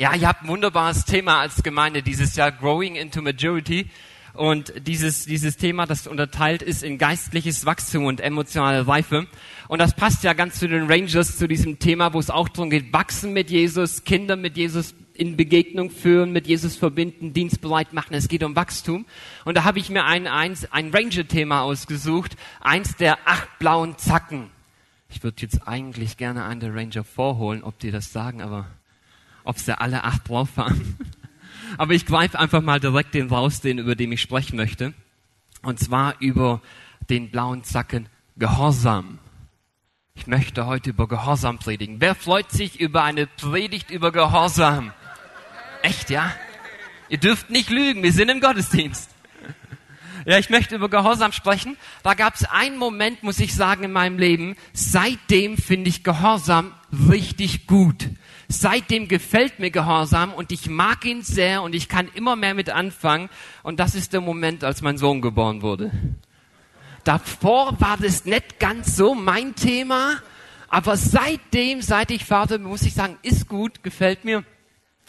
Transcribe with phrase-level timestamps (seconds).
[0.00, 3.90] Ja, ihr habt ein wunderbares Thema als Gemeinde dieses Jahr, Growing into Majority.
[4.32, 9.26] Und dieses, dieses Thema, das unterteilt ist in geistliches Wachstum und emotionale Reife.
[9.68, 12.70] Und das passt ja ganz zu den Rangers, zu diesem Thema, wo es auch darum
[12.70, 18.14] geht, wachsen mit Jesus, Kinder mit Jesus in Begegnung führen, mit Jesus verbinden, dienstbereit machen.
[18.14, 19.04] Es geht um Wachstum.
[19.44, 22.38] Und da habe ich mir ein, ein, ein Ranger-Thema ausgesucht.
[22.62, 24.48] Eins der acht blauen Zacken.
[25.10, 28.66] Ich würde jetzt eigentlich gerne einen der Ranger vorholen, ob die das sagen, aber
[29.50, 30.96] ob sie alle acht drauf haben.
[31.76, 34.94] Aber ich greife einfach mal direkt den raus, den, über den ich sprechen möchte.
[35.62, 36.62] Und zwar über
[37.10, 39.18] den blauen Zacken Gehorsam.
[40.14, 41.96] Ich möchte heute über Gehorsam predigen.
[42.00, 44.92] Wer freut sich über eine Predigt über Gehorsam?
[45.82, 46.32] Echt, ja?
[47.08, 49.10] Ihr dürft nicht lügen, wir sind im Gottesdienst.
[50.26, 51.76] Ja, ich möchte über Gehorsam sprechen.
[52.04, 54.54] Da gab es einen Moment, muss ich sagen, in meinem Leben.
[54.72, 56.72] Seitdem finde ich Gehorsam
[57.08, 58.10] richtig gut.
[58.52, 62.68] Seitdem gefällt mir Gehorsam und ich mag ihn sehr und ich kann immer mehr mit
[62.68, 63.30] anfangen.
[63.62, 65.92] Und das ist der Moment, als mein Sohn geboren wurde.
[67.04, 70.16] Davor war das nicht ganz so mein Thema,
[70.68, 74.42] aber seitdem, seit ich Vater bin, muss ich sagen, ist gut, gefällt mir.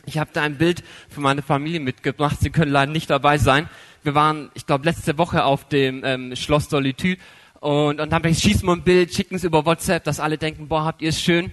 [0.05, 2.38] Ich habe da ein Bild für meine Familie mitgebracht.
[2.41, 3.67] Sie können leider nicht dabei sein.
[4.03, 7.19] Wir waren, ich glaube, letzte Woche auf dem ähm, Schloss Solitude
[7.59, 10.85] und, und dann schießen wir ein Bild, schicken es über WhatsApp, dass alle denken, boah,
[10.85, 11.51] habt ihr es schön.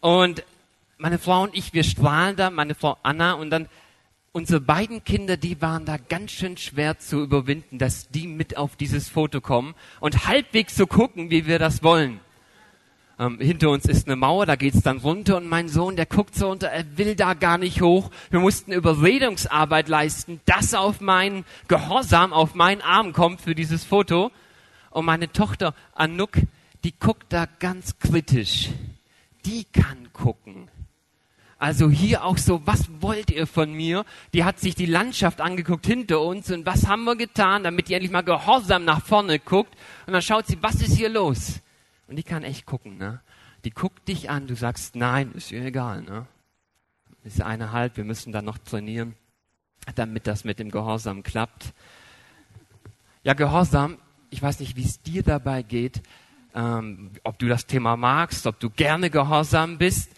[0.00, 0.42] Und
[1.00, 3.68] meine Frau und ich, wir strahlen da, meine Frau Anna und dann
[4.32, 8.76] unsere beiden Kinder, die waren da ganz schön schwer zu überwinden, dass die mit auf
[8.76, 12.20] dieses Foto kommen und halbwegs zu so gucken, wie wir das wollen.
[13.18, 16.34] Ähm, hinter uns ist eine Mauer, da geht's dann runter und mein Sohn, der guckt
[16.34, 18.10] so runter, er will da gar nicht hoch.
[18.30, 24.30] Wir mussten Überredungsarbeit leisten, dass auf meinen Gehorsam, auf meinen Arm kommt für dieses Foto.
[24.90, 26.32] Und meine Tochter Anouk,
[26.84, 28.68] die guckt da ganz kritisch.
[29.46, 30.68] Die kann gucken.
[31.60, 34.06] Also hier auch so, was wollt ihr von mir?
[34.32, 37.92] Die hat sich die Landschaft angeguckt hinter uns und was haben wir getan, damit die
[37.92, 39.76] endlich mal gehorsam nach vorne guckt.
[40.06, 41.60] Und dann schaut sie, was ist hier los?
[42.08, 43.20] Und die kann echt gucken, ne?
[43.66, 46.26] Die guckt dich an, du sagst, nein, ist ihr egal, ne?
[47.24, 49.14] Ist eine halb, wir müssen dann noch trainieren,
[49.96, 51.74] damit das mit dem Gehorsam klappt.
[53.22, 53.98] Ja, Gehorsam,
[54.30, 56.00] ich weiß nicht, wie es dir dabei geht,
[56.54, 60.10] ähm, ob du das Thema magst, ob du gerne gehorsam bist.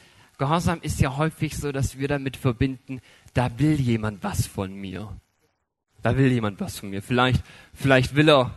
[0.43, 3.01] Gehorsam ist ja häufig so, dass wir damit verbinden,
[3.33, 5.17] da will jemand was von mir.
[6.03, 7.01] Da will jemand was von mir.
[7.01, 8.53] Vielleicht, vielleicht will er,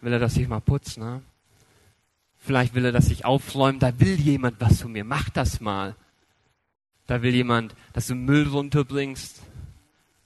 [0.00, 1.22] will er, dass ich mal putze, ne?
[2.36, 3.78] Vielleicht will er, dass ich aufräume.
[3.78, 5.04] Da will jemand was von mir.
[5.04, 5.94] Mach das mal.
[7.06, 9.40] Da will jemand, dass du Müll runterbringst.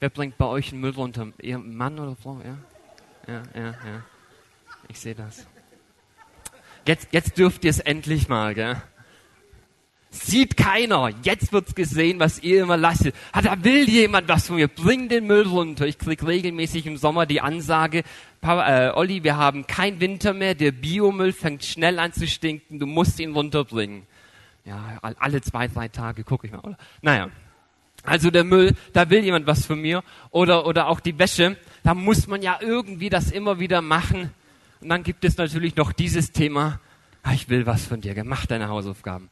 [0.01, 1.35] Wer bringt bei euch einen Müll runter?
[1.43, 2.41] Ihr Mann oder Frau?
[2.43, 2.57] Ja?
[3.31, 4.05] Ja, ja, ja.
[4.89, 5.47] Ich sehe das.
[6.87, 8.81] Jetzt, jetzt dürft ihr es endlich mal, gell?
[10.25, 11.11] Sieht keiner.
[11.23, 13.11] Jetzt wird's gesehen, was ihr immer lasst.
[13.33, 14.69] Ah, da will jemand was von mir.
[14.69, 15.87] Bring den Müll runter.
[15.87, 18.03] Ich krieg regelmäßig im Sommer die Ansage,
[18.41, 20.55] Papa, äh, Olli, wir haben kein Winter mehr.
[20.55, 22.79] Der Biomüll fängt schnell an zu stinken.
[22.79, 24.03] Du musst ihn runterbringen.
[24.65, 26.61] Ja, alle zwei, drei Tage gucke ich mal.
[26.61, 26.79] Oder?
[27.03, 27.29] Naja.
[28.03, 30.03] Also der Müll, da will jemand was von mir.
[30.31, 31.57] Oder, oder auch die Wäsche.
[31.83, 34.31] Da muss man ja irgendwie das immer wieder machen.
[34.81, 36.81] Und dann gibt es natürlich noch dieses Thema.
[37.23, 38.15] Ah, ich will was von dir.
[38.25, 39.31] Mach deine Hausaufgaben.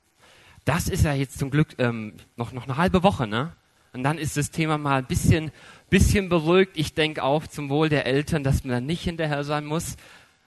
[0.64, 3.54] Das ist ja jetzt zum Glück ähm, noch, noch eine halbe Woche, ne?
[3.92, 5.52] Und dann ist das Thema mal ein bisschen,
[5.88, 6.72] bisschen beruhigt.
[6.74, 9.96] Ich denke auch zum Wohl der Eltern, dass man da nicht hinterher sein muss.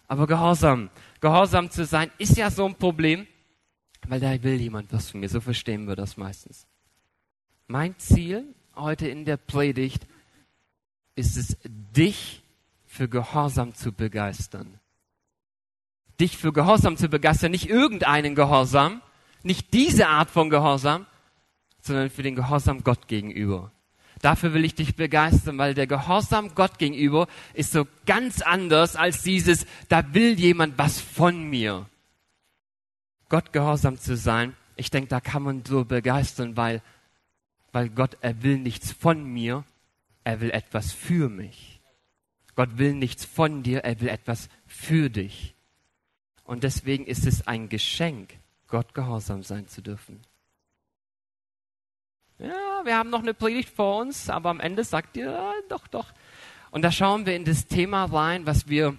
[0.07, 0.89] Aber Gehorsam,
[1.21, 3.25] Gehorsam zu sein, ist ja so ein Problem,
[4.07, 5.29] weil da will jemand was von mir.
[5.29, 6.67] So verstehen wir das meistens.
[7.67, 8.43] Mein Ziel
[8.75, 10.07] heute in der Predigt
[11.15, 12.43] ist es, dich
[12.85, 14.79] für Gehorsam zu begeistern.
[16.19, 19.01] Dich für Gehorsam zu begeistern, nicht irgendeinen Gehorsam,
[19.47, 21.05] nicht diese Art von Gehorsam,
[21.81, 23.71] sondern für den Gehorsam Gott gegenüber.
[24.21, 29.21] Dafür will ich dich begeistern, weil der Gehorsam Gott gegenüber ist so ganz anders als
[29.21, 31.87] dieses, da will jemand was von mir.
[33.29, 36.81] Gott gehorsam zu sein, ich denke, da kann man so begeistern, weil,
[37.71, 39.65] weil Gott, er will nichts von mir,
[40.23, 41.81] er will etwas für mich.
[42.55, 45.55] Gott will nichts von dir, er will etwas für dich.
[46.43, 48.33] Und deswegen ist es ein Geschenk,
[48.67, 50.21] Gott gehorsam sein zu dürfen.
[52.39, 55.87] Ja, wir haben noch eine Predigt vor uns, aber am Ende sagt ihr, ja, doch,
[55.87, 56.13] doch.
[56.69, 58.95] Und da schauen wir in das Thema rein, was wir,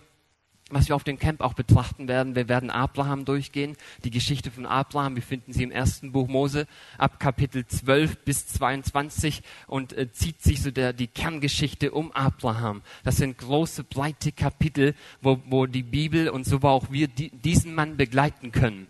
[0.70, 2.35] was wir auf dem Camp auch betrachten werden.
[2.35, 5.15] Wir werden Abraham durchgehen, die Geschichte von Abraham.
[5.15, 6.67] Wir finden sie im ersten Buch Mose
[6.97, 12.82] ab Kapitel 12 bis 22 und äh, zieht sich so der, die Kerngeschichte um Abraham.
[13.05, 17.76] Das sind große, breite Kapitel, wo, wo die Bibel und so auch wir die, diesen
[17.76, 18.88] Mann begleiten können.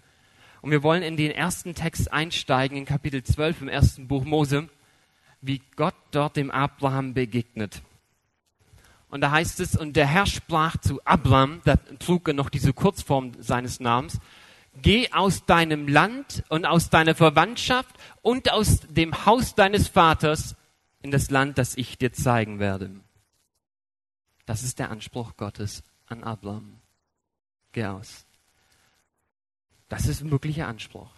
[0.60, 4.68] Und wir wollen in den ersten Text einsteigen, in Kapitel 12 im ersten Buch Mose.
[5.40, 7.82] wie Gott dort dem Abraham begegnet.
[9.08, 12.72] Und da heißt es, und der Herr sprach zu Abraham, da trug er noch diese
[12.72, 14.18] Kurzform seines Namens,
[14.82, 20.56] geh aus deinem Land und aus deiner Verwandtschaft und aus dem Haus deines Vaters
[21.00, 22.90] in das Land, das ich dir zeigen werde.
[24.44, 26.80] Das ist der Anspruch Gottes an Abraham.
[27.72, 28.27] Geh aus.
[29.88, 31.10] Das ist ein wirklicher Anspruch.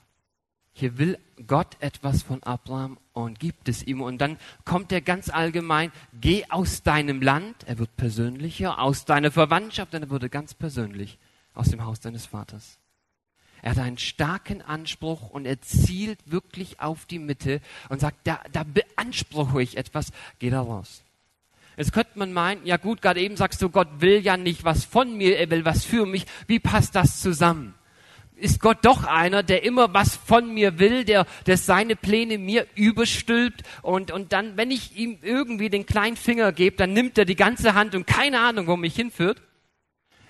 [0.72, 4.00] Hier will Gott etwas von Abraham und gibt es ihm.
[4.00, 9.30] Und dann kommt er ganz allgemein, geh aus deinem Land, er wird persönlicher, aus deiner
[9.30, 11.18] Verwandtschaft, wird er ganz persönlich,
[11.54, 12.78] aus dem Haus deines Vaters.
[13.62, 18.40] Er hat einen starken Anspruch und er zielt wirklich auf die Mitte und sagt, da,
[18.52, 21.02] da beanspruche ich etwas, geh da raus.
[21.76, 24.84] Jetzt könnte man meinen, ja gut, gerade eben sagst du, Gott will ja nicht was
[24.84, 26.26] von mir, er will was für mich.
[26.46, 27.74] Wie passt das zusammen?
[28.40, 32.66] Ist Gott doch einer, der immer was von mir will, der, der seine Pläne mir
[32.74, 37.24] überstülpt und, und dann, wenn ich ihm irgendwie den kleinen Finger gebe, dann nimmt er
[37.24, 39.42] die ganze Hand und keine Ahnung, wo mich hinführt.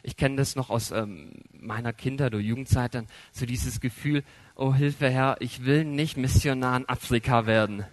[0.02, 4.24] Ich kenne das noch aus ähm, meiner Kindheit oder Jugendzeit, dann so dieses Gefühl,
[4.56, 7.84] oh Hilfe Herr, ich will nicht Missionar in Afrika werden.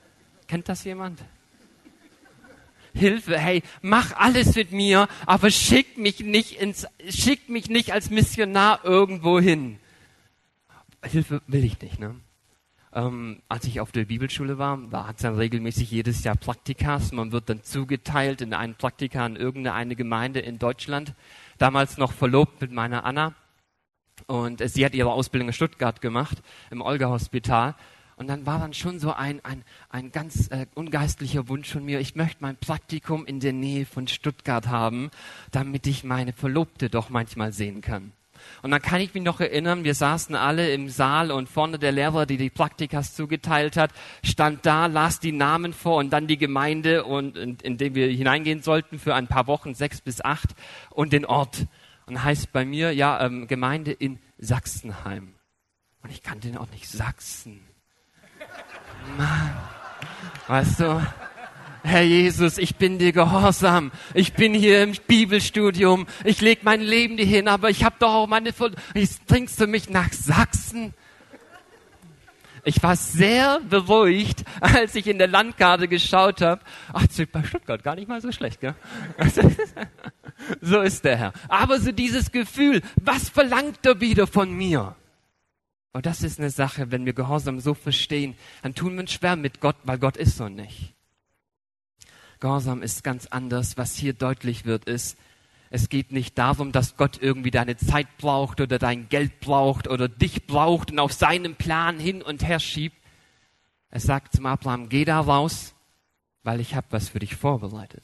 [0.47, 1.19] Kennt das jemand?
[2.93, 8.09] Hilfe, hey, mach alles mit mir, aber schick mich nicht ins, schick mich nicht als
[8.09, 9.77] Missionar irgendwo hin.
[11.07, 11.99] Hilfe will ich nicht.
[11.99, 12.15] Ne?
[12.93, 17.11] Ähm, als ich auf der Bibelschule war, da hat es dann regelmäßig jedes Jahr Praktikas.
[17.11, 21.13] Man wird dann zugeteilt in einen Praktika in irgendeine Gemeinde in Deutschland.
[21.57, 23.33] Damals noch verlobt mit meiner Anna.
[24.25, 27.75] Und sie hat ihre Ausbildung in Stuttgart gemacht, im Olga-Hospital.
[28.15, 31.99] Und dann war dann schon so ein, ein, ein ganz äh, ungeistlicher Wunsch von mir,
[31.99, 35.11] ich möchte mein Praktikum in der Nähe von Stuttgart haben,
[35.51, 38.11] damit ich meine Verlobte doch manchmal sehen kann.
[38.61, 41.91] Und dann kann ich mich noch erinnern, wir saßen alle im Saal und vorne der
[41.91, 43.91] Lehrer, die die Praktikas zugeteilt hat,
[44.23, 48.07] stand da, las die Namen vor und dann die Gemeinde, und, in, in dem wir
[48.07, 50.49] hineingehen sollten für ein paar Wochen, sechs bis acht,
[50.89, 51.67] und den Ort.
[52.05, 55.33] Und heißt bei mir, ja, ähm, Gemeinde in Sachsenheim.
[56.03, 57.59] Und ich kannte den Ort nicht, Sachsen.
[59.17, 59.57] Mann,
[60.47, 61.01] weißt du,
[61.87, 63.93] Herr Jesus, ich bin dir gehorsam.
[64.13, 66.05] Ich bin hier im Bibelstudium.
[66.25, 68.53] Ich leg mein Leben dir hin, aber ich habe doch auch meine...
[68.93, 70.93] Jetzt bringst du mich nach Sachsen?
[72.65, 76.59] Ich war sehr beruhigt, als ich in der Landkarte geschaut habe.
[76.91, 78.75] Ach, bei Stuttgart gar nicht mal so schlecht, gell?
[80.61, 81.33] so ist der Herr.
[81.47, 84.97] Aber so dieses Gefühl, was verlangt er wieder von mir?
[85.93, 89.37] Und das ist eine Sache, wenn wir Gehorsam so verstehen, dann tun wir uns schwer
[89.37, 90.96] mit Gott, weil Gott ist so nicht.
[92.39, 93.77] Gehorsam ist ganz anders.
[93.77, 95.17] Was hier deutlich wird, ist,
[95.69, 100.07] es geht nicht darum, dass Gott irgendwie deine Zeit braucht oder dein Geld braucht oder
[100.07, 102.97] dich braucht und auf seinem Plan hin und her schiebt.
[103.89, 105.73] Er sagt zum Abraham, geh da raus,
[106.43, 108.03] weil ich habe was für dich vorbereitet.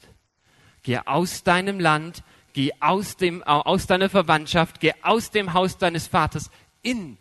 [0.82, 2.22] Geh aus deinem Land,
[2.52, 6.50] geh aus, dem, aus deiner Verwandtschaft, geh aus dem Haus deines Vaters
[6.82, 7.16] in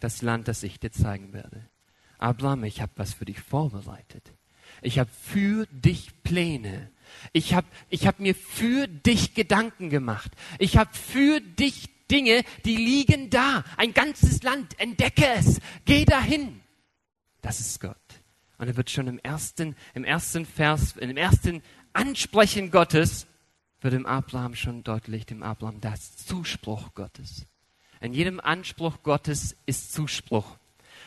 [0.00, 1.68] das Land, das ich dir zeigen werde.
[2.18, 4.32] Abraham, ich habe was für dich vorbereitet.
[4.82, 6.90] Ich habe für dich Pläne.
[7.32, 10.32] Ich habe ich hab mir für dich Gedanken gemacht.
[10.58, 13.64] Ich habe für dich Dinge, die liegen da.
[13.76, 14.78] Ein ganzes Land.
[14.78, 15.60] Entdecke es.
[15.84, 16.60] Geh dahin.
[17.40, 17.96] Das ist Gott.
[18.58, 23.26] Und er wird schon im ersten, im ersten Vers, im ersten Ansprechen Gottes,
[23.80, 27.46] wird dem Abraham schon deutlich, dem Abraham das Zuspruch Gottes.
[28.00, 30.58] In jedem Anspruch Gottes ist Zuspruch.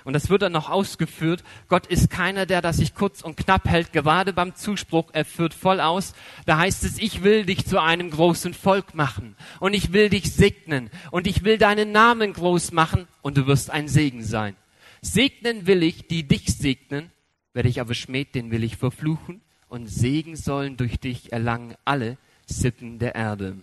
[0.03, 1.43] Und das wird dann noch ausgeführt.
[1.67, 5.09] Gott ist keiner, der das sich kurz und knapp hält, gerade beim Zuspruch.
[5.13, 6.13] Er führt voll aus.
[6.45, 9.35] Da heißt es, ich will dich zu einem großen Volk machen.
[9.59, 10.89] Und ich will dich segnen.
[11.11, 13.07] Und ich will deinen Namen groß machen.
[13.21, 14.55] Und du wirst ein Segen sein.
[15.01, 17.11] Segnen will ich, die dich segnen.
[17.53, 19.41] Wer dich aber schmäht, den will ich verfluchen.
[19.67, 23.57] Und Segen sollen durch dich erlangen alle Sippen der Erde.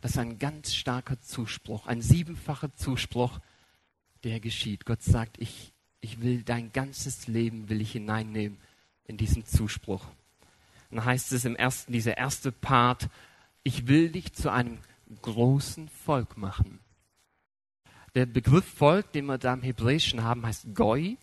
[0.00, 3.38] Das ist ein ganz starker Zuspruch, ein siebenfacher Zuspruch
[4.24, 4.84] der geschieht.
[4.84, 8.58] Gott sagt, ich, ich will dein ganzes Leben will ich hineinnehmen
[9.04, 10.06] in diesen Zuspruch.
[10.90, 13.08] Dann heißt es im ersten, dieser erste Part,
[13.62, 14.78] ich will dich zu einem
[15.22, 16.80] großen Volk machen.
[18.14, 21.16] Der Begriff Volk, den wir da im Hebräischen haben, heißt Goi.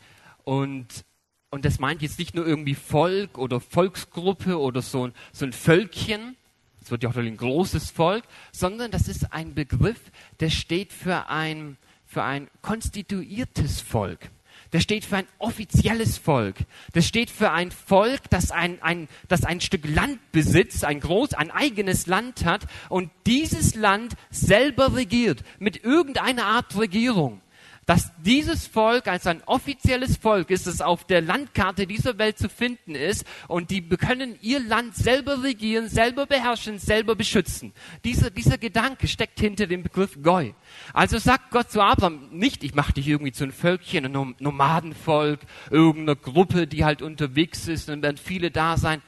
[0.44, 1.06] Und,
[1.51, 5.53] und das meint jetzt nicht nur irgendwie Volk oder Volksgruppe oder so ein, so ein
[5.53, 6.36] Völkchen,
[6.82, 10.00] es wird ja auch ein großes Volk, sondern das ist ein Begriff,
[10.39, 11.77] der steht für ein,
[12.10, 14.32] für ein konstituiertes Volk.
[14.74, 16.58] Der steht für ein offizielles Volk.
[16.94, 21.36] Das steht für ein Volk, das ein, ein, das ein Stück Land besitzt, ein groß,
[21.36, 27.42] ein eigenes Land hat und dieses Land selber regiert, mit irgendeiner Art Regierung.
[27.89, 32.48] Dass dieses Volk als ein offizielles Volk ist, das auf der Landkarte dieser Welt zu
[32.48, 37.74] finden ist und die können ihr Land selber regieren, selber beherrschen, selber beschützen.
[38.03, 40.53] Dieser, dieser Gedanke steckt hinter dem Begriff Goi.
[40.93, 45.39] Also sagt Gott zu Abraham nicht, ich mache dich irgendwie zu einem Völkchen, einem Nomadenvolk,
[45.72, 49.01] irgendeiner Gruppe, die halt unterwegs ist und werden viele da sein.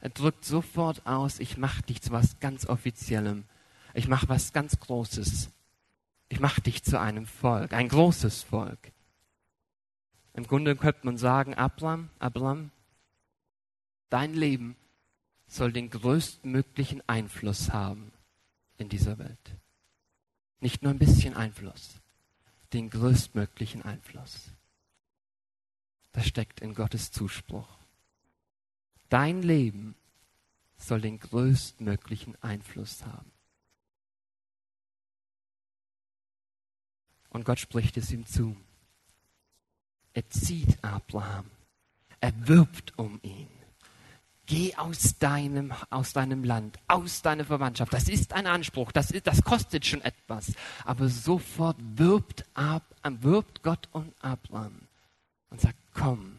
[0.00, 3.44] Er drückt sofort aus, ich mache dich zu was ganz Offiziellem.
[3.94, 5.48] Ich mache was ganz Großes.
[6.28, 8.92] Ich mache dich zu einem Volk, ein großes Volk.
[10.34, 12.70] Im Grunde könnte man sagen, Abraham, Abraham,
[14.10, 14.76] dein Leben
[15.46, 18.12] soll den größtmöglichen Einfluss haben
[18.76, 19.56] in dieser Welt.
[20.60, 22.00] Nicht nur ein bisschen Einfluss,
[22.72, 24.52] den größtmöglichen Einfluss.
[26.12, 27.78] Das steckt in Gottes Zuspruch.
[29.08, 29.94] Dein Leben
[30.76, 33.30] soll den größtmöglichen Einfluss haben.
[37.30, 38.56] Und Gott spricht es ihm zu.
[40.12, 41.50] Er zieht Abraham.
[42.20, 43.48] Er wirbt um ihn.
[44.46, 47.92] Geh aus deinem, aus deinem Land, aus deiner Verwandtschaft.
[47.92, 50.54] Das ist ein Anspruch, das, ist, das kostet schon etwas.
[50.86, 54.88] Aber sofort wirbt, Ab, wirbt Gott um Abraham
[55.50, 56.37] und sagt, komm,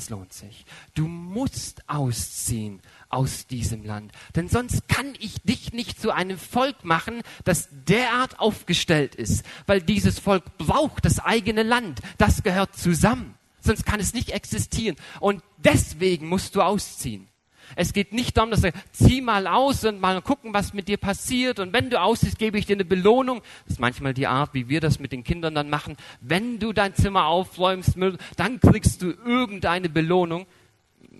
[0.00, 0.64] es lohnt sich.
[0.94, 2.80] Du musst ausziehen
[3.10, 4.12] aus diesem Land.
[4.34, 9.44] Denn sonst kann ich dich nicht zu einem Volk machen, das derart aufgestellt ist.
[9.66, 12.00] Weil dieses Volk braucht das eigene Land.
[12.18, 13.34] Das gehört zusammen.
[13.60, 14.96] Sonst kann es nicht existieren.
[15.20, 17.28] Und deswegen musst du ausziehen.
[17.76, 20.96] Es geht nicht darum, dass er zieh mal aus und mal gucken, was mit dir
[20.96, 21.58] passiert.
[21.58, 23.42] Und wenn du aussiehst, gebe ich dir eine Belohnung.
[23.64, 25.96] Das ist manchmal die Art, wie wir das mit den Kindern dann machen.
[26.20, 27.96] Wenn du dein Zimmer aufräumst,
[28.36, 30.46] dann kriegst du irgendeine Belohnung,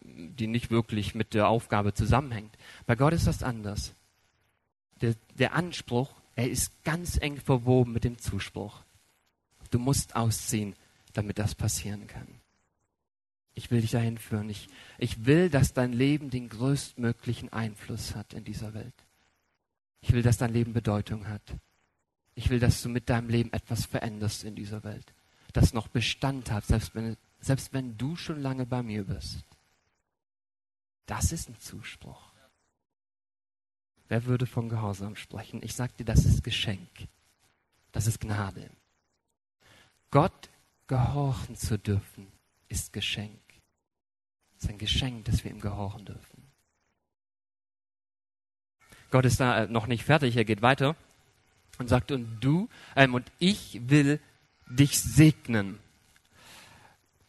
[0.01, 2.57] die nicht wirklich mit der Aufgabe zusammenhängt.
[2.87, 3.95] Bei Gott ist das anders.
[5.01, 8.83] Der, der Anspruch, er ist ganz eng verwoben mit dem Zuspruch.
[9.71, 10.75] Du musst ausziehen,
[11.13, 12.40] damit das passieren kann.
[13.55, 14.49] Ich will dich dahin führen.
[14.49, 18.95] Ich, ich will, dass dein Leben den größtmöglichen Einfluss hat in dieser Welt.
[20.01, 21.43] Ich will, dass dein Leben Bedeutung hat.
[22.35, 25.13] Ich will, dass du mit deinem Leben etwas veränderst in dieser Welt.
[25.53, 29.45] Das noch Bestand hat, selbst wenn, selbst wenn du schon lange bei mir bist.
[31.07, 32.31] Das ist ein Zuspruch.
[34.09, 35.61] Wer würde von Gehorsam sprechen?
[35.63, 36.89] Ich sage dir, das ist Geschenk.
[37.93, 38.71] Das ist Gnade.
[40.11, 40.51] Gott
[40.89, 42.27] gehorchen zu dürfen,
[42.71, 43.39] ist Geschenk.
[44.57, 46.51] Es ist ein Geschenk, dass wir ihm gehorchen dürfen.
[49.11, 50.97] Gott ist da äh, noch nicht fertig, er geht weiter
[51.79, 54.21] und sagt, und du ähm, und ich will
[54.69, 55.79] dich segnen.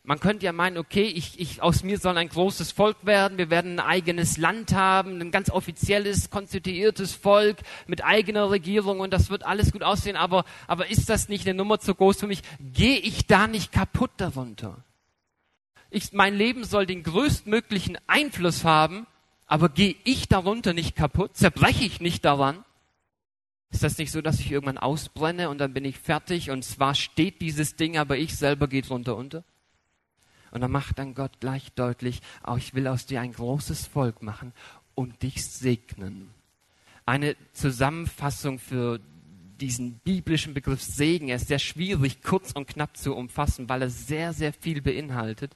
[0.03, 3.51] Man könnte ja meinen, okay, ich, ich, aus mir soll ein großes Volk werden, wir
[3.51, 9.29] werden ein eigenes Land haben, ein ganz offizielles, konstituiertes Volk mit eigener Regierung und das
[9.29, 12.41] wird alles gut aussehen, aber, aber ist das nicht eine Nummer zu groß für mich?
[12.59, 14.83] Gehe ich da nicht kaputt darunter?
[15.91, 19.05] Ich, mein Leben soll den größtmöglichen Einfluss haben,
[19.45, 21.35] aber gehe ich darunter nicht kaputt?
[21.35, 22.63] Zerbreche ich nicht daran?
[23.69, 26.95] Ist das nicht so, dass ich irgendwann ausbrenne und dann bin ich fertig und zwar
[26.95, 29.43] steht dieses Ding, aber ich selber gehe drunter unter?
[30.51, 34.21] Und dann macht dann Gott gleich deutlich, auch ich will aus dir ein großes Volk
[34.21, 34.53] machen
[34.95, 36.29] und dich segnen.
[37.05, 38.99] Eine Zusammenfassung für
[39.61, 43.89] diesen biblischen Begriff Segen, er ist sehr schwierig, kurz und knapp zu umfassen, weil er
[43.89, 45.55] sehr, sehr viel beinhaltet.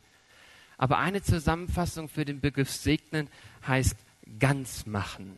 [0.77, 3.29] Aber eine Zusammenfassung für den Begriff segnen
[3.65, 3.98] heißt
[4.39, 5.38] ganz machen.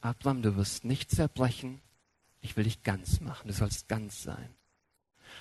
[0.00, 1.80] Abraham, du wirst nicht zerbrechen.
[2.40, 3.48] Ich will dich ganz machen.
[3.48, 4.48] Du sollst ganz sein.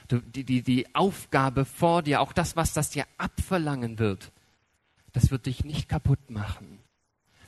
[0.07, 4.31] Du, die, die, die Aufgabe vor dir, auch das, was das dir abverlangen wird,
[5.11, 6.79] das wird dich nicht kaputt machen.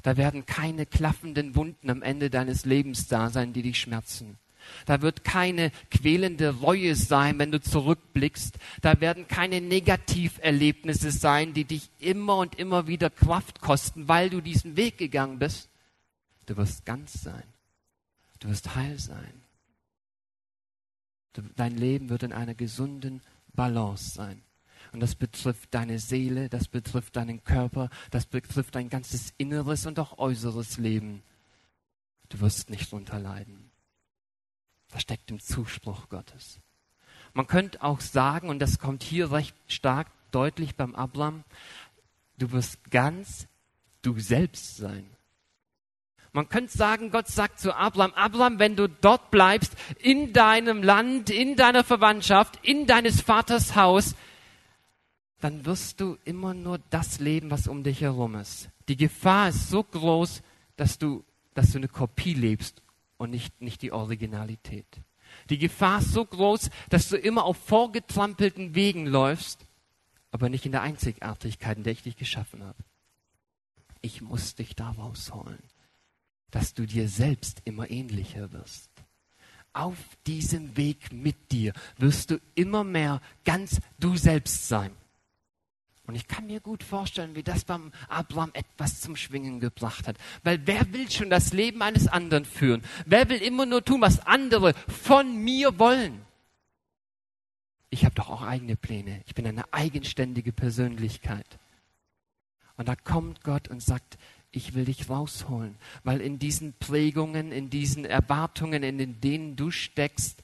[0.02, 4.38] Da werden keine klaffenden Wunden am Ende deines Lebens da sein, die dich schmerzen.
[4.86, 8.58] Da wird keine quälende Reue sein, wenn du zurückblickst.
[8.82, 14.42] Da werden keine Negativerlebnisse sein, die dich immer und immer wieder Kraft kosten, weil du
[14.42, 15.70] diesen Weg gegangen bist.
[16.46, 17.44] Du wirst ganz sein.
[18.40, 19.42] Du wirst heil sein.
[21.56, 23.22] Dein Leben wird in einer gesunden
[23.54, 24.42] Balance sein.
[24.92, 29.98] Und das betrifft deine Seele, das betrifft deinen Körper, das betrifft dein ganzes inneres und
[29.98, 31.24] auch äußeres Leben.
[32.30, 33.72] Du wirst nicht drunter leiden.
[34.94, 36.60] Das steckt im Zuspruch Gottes.
[37.34, 41.44] Man könnte auch sagen, und das kommt hier recht stark deutlich beim Abraham,
[42.38, 43.48] du wirst ganz
[44.04, 45.10] du selbst sein.
[46.32, 51.32] Man könnte sagen, Gott sagt zu Abraham, Abraham, wenn du dort bleibst, in deinem Land,
[51.32, 54.16] in deiner Verwandtschaft, in deines Vaters Haus,
[55.42, 58.70] dann wirst du immer nur das leben, was um dich herum ist.
[58.88, 60.44] Die Gefahr ist so groß,
[60.76, 61.24] dass du,
[61.56, 62.83] dass du eine Kopie lebst
[63.24, 64.86] und nicht, nicht die Originalität.
[65.50, 69.66] Die Gefahr ist so groß, dass du immer auf vorgetrampelten Wegen läufst,
[70.32, 72.78] aber nicht in der Einzigartigkeit, in der ich dich geschaffen habe.
[74.02, 75.64] Ich muss dich da rausholen,
[76.52, 78.90] dass du dir selbst immer ähnlicher wirst.
[79.72, 84.92] Auf diesem Weg mit dir wirst du immer mehr ganz du selbst sein.
[86.14, 90.16] Und ich kann mir gut vorstellen, wie das beim Abraham etwas zum Schwingen gebracht hat.
[90.44, 92.84] Weil wer will schon das Leben eines anderen führen?
[93.08, 96.22] Wer will immer nur tun, was andere von mir wollen?
[97.90, 99.24] Ich habe doch auch eigene Pläne.
[99.26, 101.58] Ich bin eine eigenständige Persönlichkeit.
[102.78, 104.20] Und da kommt Gott und sagt,
[104.52, 110.44] ich will dich rausholen, weil in diesen Prägungen, in diesen Erwartungen, in denen du steckst,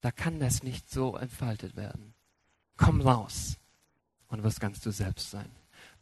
[0.00, 2.14] da kann das nicht so entfaltet werden.
[2.78, 3.58] Komm raus
[4.28, 5.50] und wirst ganz du selbst sein.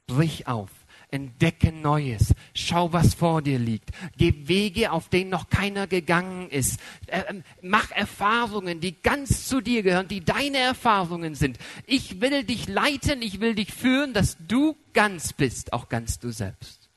[0.07, 0.71] Brich auf,
[1.11, 6.79] entdecke Neues, schau, was vor dir liegt, geh Wege, auf denen noch keiner gegangen ist,
[7.07, 11.59] äh, mach Erfahrungen, die ganz zu dir gehören, die deine Erfahrungen sind.
[11.87, 16.31] Ich will dich leiten, ich will dich führen, dass du ganz bist, auch ganz du
[16.31, 16.91] selbst.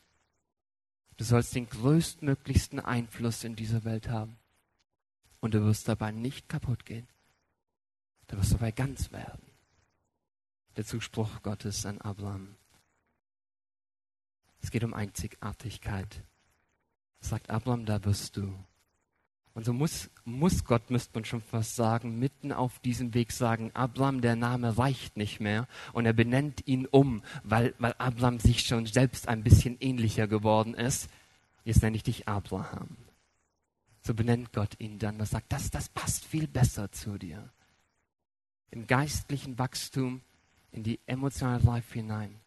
[1.16, 4.36] Du sollst den größtmöglichsten Einfluss in dieser Welt haben.
[5.40, 7.08] Und du wirst dabei nicht kaputt gehen.
[8.28, 9.47] Du wirst dabei ganz werden
[10.78, 12.56] der Zuspruch Gottes an Abraham.
[14.62, 16.24] Es geht um Einzigartigkeit.
[17.20, 18.54] Sagt Abraham, da wirst du.
[19.56, 23.72] Und so muss, muss Gott, müsste man schon fast sagen, mitten auf diesem Weg sagen,
[23.74, 25.68] Abraham, der Name reicht nicht mehr.
[25.94, 30.76] Und er benennt ihn um, weil, weil Abraham sich schon selbst ein bisschen ähnlicher geworden
[30.76, 31.10] ist.
[31.64, 32.98] Jetzt nenne ich dich Abraham.
[34.02, 37.52] So benennt Gott ihn dann und sagt, das, das passt viel besser zu dir.
[38.70, 40.22] Im geistlichen Wachstum
[40.72, 42.40] in die emotionale Life hinein,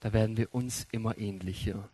[0.00, 1.88] da werden wir uns immer ähnlicher.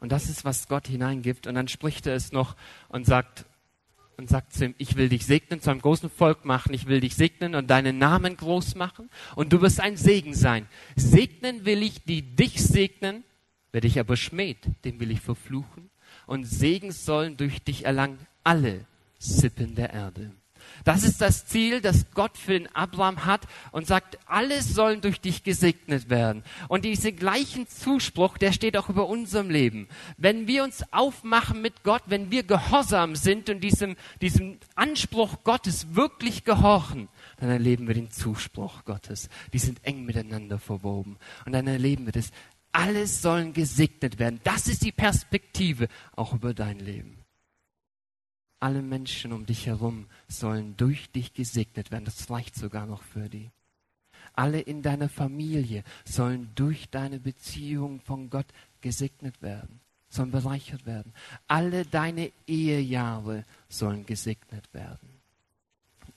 [0.00, 1.46] Und das ist, was Gott hineingibt.
[1.46, 2.56] Und dann spricht er es noch
[2.88, 3.44] und sagt,
[4.16, 7.00] und sagt zu ihm, ich will dich segnen, zu einem großen Volk machen, ich will
[7.00, 10.68] dich segnen und deinen Namen groß machen und du wirst ein Segen sein.
[10.94, 13.24] Segnen will ich, die dich segnen,
[13.72, 15.88] wer dich aber schmäht, den will ich verfluchen
[16.26, 18.84] und Segen sollen durch dich erlangen alle
[19.18, 20.32] Sippen der Erde.
[20.84, 25.20] Das ist das Ziel, das Gott für den Abraham hat und sagt, alles sollen durch
[25.20, 26.42] dich gesegnet werden.
[26.68, 29.88] Und diesen gleichen Zuspruch, der steht auch über unserem Leben.
[30.16, 35.94] Wenn wir uns aufmachen mit Gott, wenn wir gehorsam sind und diesem, diesem Anspruch Gottes
[35.94, 39.28] wirklich gehorchen, dann erleben wir den Zuspruch Gottes.
[39.52, 41.18] Die sind eng miteinander verwoben.
[41.44, 42.30] Und dann erleben wir das.
[42.72, 44.40] Alles sollen gesegnet werden.
[44.44, 47.19] Das ist die Perspektive auch über dein Leben.
[48.60, 52.04] Alle Menschen um dich herum sollen durch dich gesegnet werden.
[52.04, 53.50] Das reicht sogar noch für die.
[54.34, 58.46] Alle in deiner Familie sollen durch deine Beziehung von Gott
[58.82, 61.12] gesegnet werden, sollen bereichert werden.
[61.48, 65.08] Alle deine Ehejahre sollen gesegnet werden.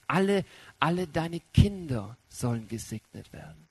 [0.08, 0.44] Alle,
[0.80, 3.68] alle deine Kinder sollen gesegnet werden.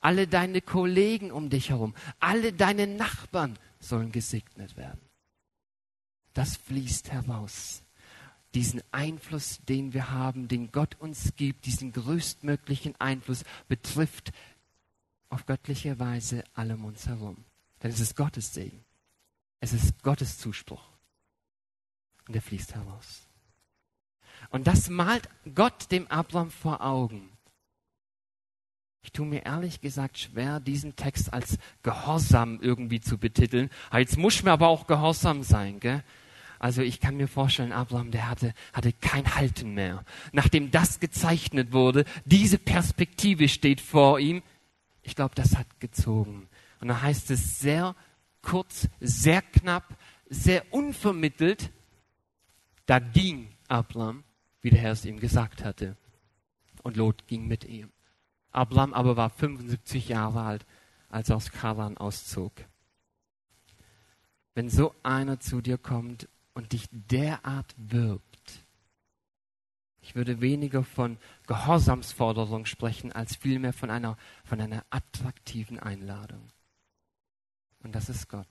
[0.00, 5.00] Alle deine Kollegen um dich herum, alle deine Nachbarn sollen gesegnet werden.
[6.32, 7.83] Das fließt heraus
[8.54, 14.32] diesen Einfluss, den wir haben, den Gott uns gibt, diesen größtmöglichen Einfluss, betrifft
[15.28, 17.44] auf göttliche Weise alle um uns herum.
[17.82, 18.84] Denn es ist Gottes Segen.
[19.60, 20.88] Es ist Gottes Zuspruch.
[22.28, 23.22] Und er fließt heraus.
[24.50, 27.30] Und das malt Gott dem Abraham vor Augen.
[29.02, 33.68] Ich tue mir ehrlich gesagt schwer, diesen Text als Gehorsam irgendwie zu betiteln.
[33.92, 36.02] Jetzt muss mir aber auch Gehorsam sein, gell?
[36.58, 40.04] Also ich kann mir vorstellen, Abraham, der hatte, hatte kein Halten mehr.
[40.32, 44.42] Nachdem das gezeichnet wurde, diese Perspektive steht vor ihm.
[45.02, 46.48] Ich glaube, das hat gezogen.
[46.80, 47.94] Und da heißt es sehr
[48.42, 49.96] kurz, sehr knapp,
[50.28, 51.70] sehr unvermittelt,
[52.86, 54.24] da ging Abraham,
[54.60, 55.96] wie der Herr es ihm gesagt hatte.
[56.82, 57.90] Und Lot ging mit ihm.
[58.50, 60.66] Abraham aber war 75 Jahre alt,
[61.08, 62.52] als er aus Karan auszog.
[64.54, 68.64] Wenn so einer zu dir kommt und dich derart wirbt.
[70.00, 76.50] Ich würde weniger von Gehorsamsforderung sprechen, als vielmehr von einer, von einer attraktiven Einladung.
[77.82, 78.46] Und das ist Gott.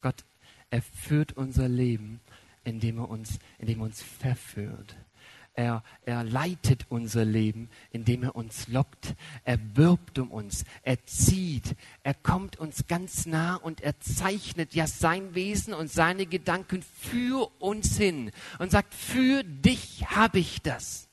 [0.00, 0.24] Gott,
[0.70, 0.82] er
[1.32, 2.20] unser Leben,
[2.64, 4.96] indem er uns, indem er uns verführt.
[5.54, 9.14] Er, er leitet unser Leben, indem er uns lockt.
[9.44, 10.64] Er wirbt um uns.
[10.82, 11.76] Er zieht.
[12.02, 17.50] Er kommt uns ganz nah und er zeichnet ja sein Wesen und seine Gedanken für
[17.60, 21.08] uns hin und sagt, für dich habe ich das.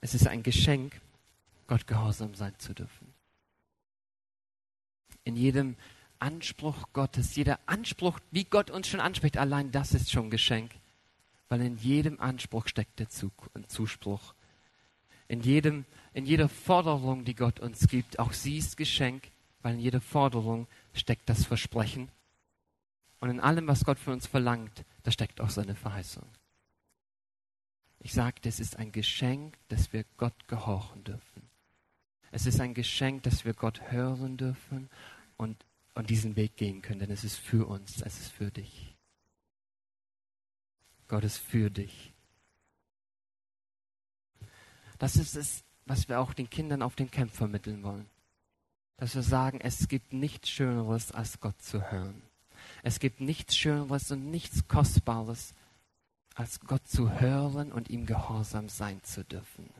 [0.00, 1.00] Es ist ein Geschenk,
[1.66, 3.12] Gott gehorsam sein zu dürfen.
[5.24, 5.76] In jedem
[6.20, 10.70] Anspruch Gottes, jeder Anspruch, wie Gott uns schon anspricht, allein das ist schon Geschenk.
[11.48, 14.34] Weil in jedem Anspruch steckt der Zuspruch.
[15.28, 19.30] In, jedem, in jeder Forderung, die Gott uns gibt, auch sie ist Geschenk,
[19.62, 22.10] weil in jeder Forderung steckt das Versprechen.
[23.20, 26.26] Und in allem, was Gott von uns verlangt, da steckt auch seine Verheißung.
[28.00, 31.48] Ich sagte, es ist ein Geschenk, dass wir Gott gehorchen dürfen.
[32.30, 34.88] Es ist ein Geschenk, dass wir Gott hören dürfen
[35.36, 38.97] und, und diesen Weg gehen können, denn es ist für uns, es ist für dich.
[41.08, 42.12] Gott ist für dich.
[44.98, 48.06] Das ist es, was wir auch den Kindern auf dem Camp vermitteln wollen.
[48.98, 52.22] Dass wir sagen, es gibt nichts Schöneres, als Gott zu hören.
[52.82, 55.54] Es gibt nichts Schöneres und nichts Kostbares,
[56.34, 59.70] als Gott zu hören und ihm gehorsam sein zu dürfen.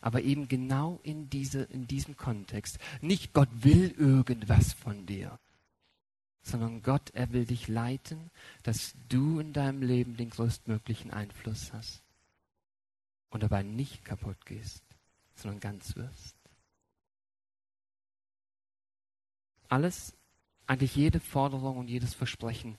[0.00, 2.78] Aber eben genau in, diese, in diesem Kontext.
[3.00, 5.38] Nicht Gott will irgendwas von dir,
[6.46, 8.30] sondern Gott, er will dich leiten,
[8.62, 12.02] dass du in deinem Leben den größtmöglichen Einfluss hast
[13.30, 14.84] und dabei nicht kaputt gehst,
[15.34, 16.36] sondern ganz wirst.
[19.68, 20.14] Alles,
[20.66, 22.78] eigentlich jede Forderung und jedes Versprechen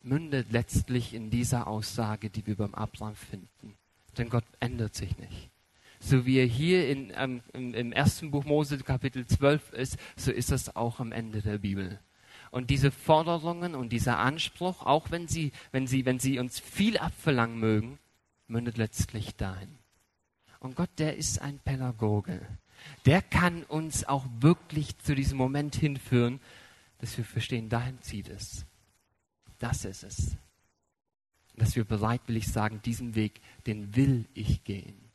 [0.00, 3.76] mündet letztlich in dieser Aussage, die wir beim Abraham finden.
[4.16, 5.50] Denn Gott ändert sich nicht.
[6.00, 10.52] So wie er hier in, ähm, im, ersten Buch Mose Kapitel 12 ist, so ist
[10.52, 11.98] es auch am Ende der Bibel.
[12.50, 16.96] Und diese Forderungen und dieser Anspruch, auch wenn sie, wenn sie, wenn sie uns viel
[16.98, 17.98] abverlangen mögen,
[18.46, 19.76] mündet letztlich dahin.
[20.60, 22.40] Und Gott, der ist ein Pädagoge.
[23.06, 26.40] Der kann uns auch wirklich zu diesem Moment hinführen,
[26.98, 28.64] dass wir verstehen, dahin zieht es.
[29.58, 30.36] Das ist es.
[31.56, 35.07] Dass wir bereitwillig sagen, diesen Weg, den will ich gehen.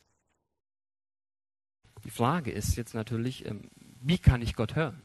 [2.04, 3.62] Die Frage ist jetzt natürlich, ähm,
[4.00, 5.00] wie kann ich Gott hören?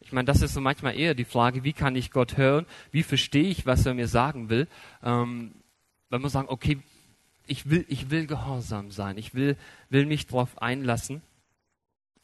[0.00, 2.64] Ich meine, das ist so manchmal eher die Frage, wie kann ich Gott hören?
[2.92, 4.68] Wie verstehe ich, was er mir sagen will?
[5.02, 5.52] Ähm,
[6.10, 6.78] wenn wir sagen, okay,
[7.48, 9.56] ich will, ich will gehorsam sein, ich will,
[9.90, 11.22] will mich darauf einlassen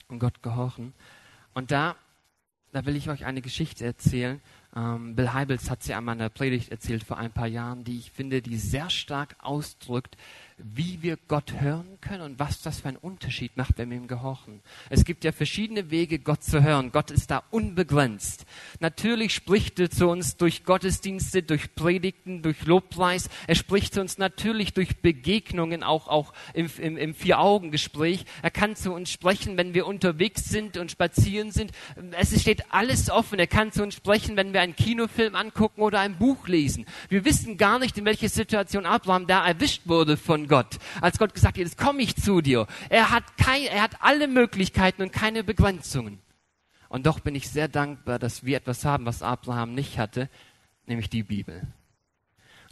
[0.09, 0.93] und Gott gehorchen.
[1.55, 1.97] Und da,
[2.73, 4.41] da will ich euch eine Geschichte erzählen
[4.75, 7.99] ähm, Bill Heibels hat sie einmal in einer Predigt erzählt vor ein paar Jahren, die
[7.99, 10.17] ich finde, die sehr stark ausdrückt,
[10.63, 14.07] wie wir Gott hören können und was das für einen Unterschied macht, wenn wir ihm
[14.07, 14.61] gehorchen.
[14.91, 16.93] Es gibt ja verschiedene Wege, Gott zu hören.
[16.93, 18.47] Gott ist da unbegrenzt.
[18.81, 23.29] Natürlich spricht er zu uns durch Gottesdienste, durch Predigten, durch Lobpreis.
[23.47, 28.25] Er spricht zu uns natürlich durch Begegnungen, auch, auch im, im, im Vier-Augen-Gespräch.
[28.43, 31.73] Er kann zu uns sprechen, wenn wir unterwegs sind und spazieren sind.
[32.13, 33.39] Es steht alles offen.
[33.39, 36.87] Er kann zu uns sprechen, wenn wir einen Kinofilm angucken oder ein Buch lesen.
[37.09, 40.52] Wir wissen gar nicht, in welche Situation Abraham da erwischt wurde von Gott.
[41.01, 42.67] Als Gott gesagt hat, jetzt komme ich zu dir.
[42.89, 46.21] Er hat, kein, er hat alle Möglichkeiten und keine Begrenzungen.
[46.89, 50.29] Und doch bin ich sehr dankbar, dass wir etwas haben, was Abraham nicht hatte,
[50.87, 51.63] nämlich die Bibel.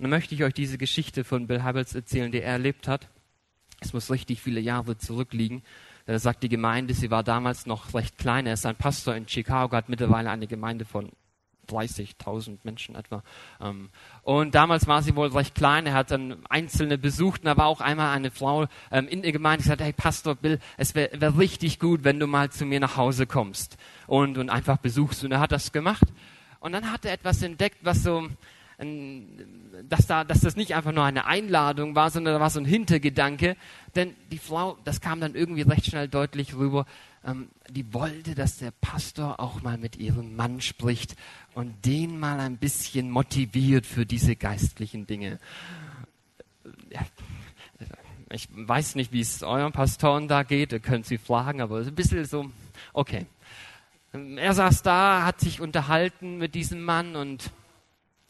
[0.01, 3.09] Und dann möchte ich euch diese Geschichte von Bill Hybels erzählen, die er erlebt hat.
[3.81, 5.63] Es muss richtig viele Jahre zurückliegen.
[6.07, 8.47] Er sagt, die Gemeinde, sie war damals noch recht klein.
[8.47, 11.13] Er ist ein Pastor in Chicago, hat mittlerweile eine Gemeinde von
[11.71, 13.23] 30.000 Menschen etwa.
[13.61, 13.91] Ähm,
[14.23, 15.87] und damals war sie wohl recht klein.
[15.87, 17.43] Er hat dann Einzelne besucht.
[17.43, 20.35] Und da war auch einmal eine Frau ähm, in der Gemeinde, die gesagt, hey Pastor
[20.35, 24.39] Bill, es wäre wär richtig gut, wenn du mal zu mir nach Hause kommst und,
[24.39, 25.25] und einfach besuchst.
[25.25, 26.07] Und er hat das gemacht.
[26.61, 28.29] Und dann hat er etwas entdeckt, was so,
[29.89, 32.65] dass, da, dass das nicht einfach nur eine Einladung war, sondern da war so ein
[32.65, 33.57] Hintergedanke.
[33.95, 36.87] Denn die Frau, das kam dann irgendwie recht schnell deutlich rüber,
[37.25, 41.17] ähm, die wollte, dass der Pastor auch mal mit ihrem Mann spricht
[41.55, 45.39] und den mal ein bisschen motiviert für diese geistlichen Dinge.
[48.31, 51.95] Ich weiß nicht, wie es euren Pastoren da geht, ihr könnt sie fragen, aber ein
[51.95, 52.51] bisschen so,
[52.93, 53.27] okay.
[54.13, 57.53] Er saß da, hat sich unterhalten mit diesem Mann und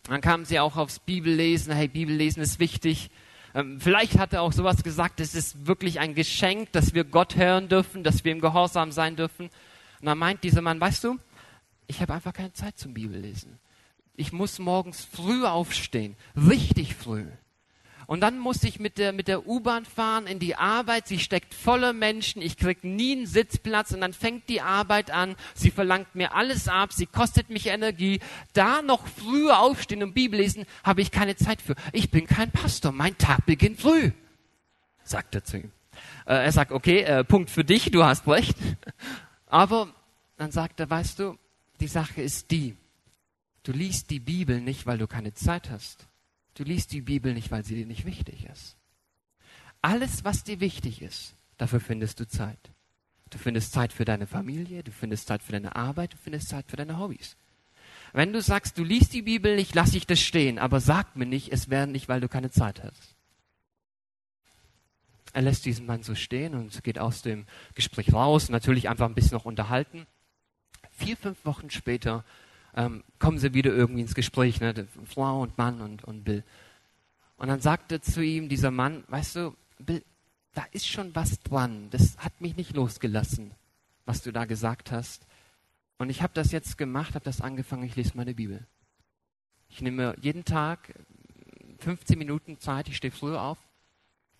[0.04, 1.72] dann kamen sie auch aufs Bibellesen.
[1.72, 3.10] Hey, Bibellesen ist wichtig.
[3.54, 7.36] Ähm, vielleicht hat er auch sowas gesagt, es ist wirklich ein Geschenk, dass wir Gott
[7.36, 9.46] hören dürfen, dass wir ihm gehorsam sein dürfen.
[10.00, 11.18] Und dann meint dieser Mann, weißt du,
[11.86, 13.58] ich habe einfach keine Zeit zum Bibellesen.
[14.16, 17.24] Ich muss morgens früh aufstehen, richtig früh.
[18.10, 21.06] Und dann muss ich mit der, mit der U-Bahn fahren in die Arbeit.
[21.06, 22.42] Sie steckt voller Menschen.
[22.42, 23.92] Ich krieg nie einen Sitzplatz.
[23.92, 25.36] Und dann fängt die Arbeit an.
[25.54, 26.92] Sie verlangt mir alles ab.
[26.92, 28.18] Sie kostet mich Energie.
[28.52, 31.76] Da noch früher aufstehen und Bibel lesen, habe ich keine Zeit für.
[31.92, 32.90] Ich bin kein Pastor.
[32.90, 34.10] Mein Tag beginnt früh,
[35.04, 35.70] sagt er zu ihm.
[36.26, 37.92] Äh, er sagt, okay, äh, Punkt für dich.
[37.92, 38.56] Du hast recht.
[39.46, 39.86] Aber
[40.36, 41.38] dann sagt er, weißt du,
[41.78, 42.76] die Sache ist die.
[43.62, 46.09] Du liest die Bibel nicht, weil du keine Zeit hast.
[46.54, 48.76] Du liest die Bibel nicht, weil sie dir nicht wichtig ist.
[49.82, 52.58] Alles, was dir wichtig ist, dafür findest du Zeit.
[53.30, 56.66] Du findest Zeit für deine Familie, du findest Zeit für deine Arbeit, du findest Zeit
[56.68, 57.36] für deine Hobbys.
[58.12, 61.26] Wenn du sagst, du liest die Bibel nicht, lass ich das stehen, aber sag mir
[61.26, 63.14] nicht, es wäre nicht, weil du keine Zeit hast.
[65.32, 69.14] Er lässt diesen Mann so stehen und geht aus dem Gespräch raus, natürlich einfach ein
[69.14, 70.08] bisschen noch unterhalten.
[70.90, 72.24] Vier, fünf Wochen später
[72.74, 74.86] ähm, kommen sie wieder irgendwie ins Gespräch, ne?
[75.04, 76.44] Frau und Mann und, und Bill.
[77.36, 80.04] Und dann sagte zu ihm dieser Mann, weißt du, Bill,
[80.54, 81.88] da ist schon was dran.
[81.90, 83.52] Das hat mich nicht losgelassen,
[84.04, 85.26] was du da gesagt hast.
[85.98, 88.66] Und ich habe das jetzt gemacht, habe das angefangen, ich lese meine Bibel.
[89.68, 90.94] Ich nehme jeden Tag
[91.78, 93.58] 15 Minuten Zeit, ich stehe früher auf,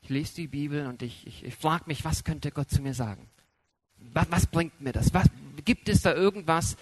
[0.03, 2.95] ich lese die Bibel und ich, ich, ich frage mich, was könnte Gott zu mir
[2.95, 3.29] sagen?
[4.13, 5.13] Was, was bringt mir das?
[5.15, 5.29] Was,
[5.65, 6.77] gibt es da irgendwas,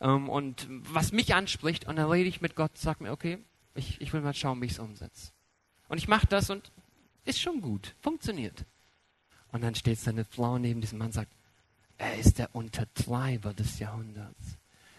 [0.00, 1.86] ähm, und was mich anspricht?
[1.86, 3.38] Und dann rede ich mit Gott, sag mir, okay,
[3.74, 5.32] ich, ich will mal schauen, wie ich es umsetze.
[5.88, 6.72] Und ich mache das und
[7.24, 8.64] ist schon gut, funktioniert.
[9.52, 11.32] Und dann steht seine Frau neben diesem Mann und sagt,
[11.98, 14.58] er ist der Untertreiber des Jahrhunderts.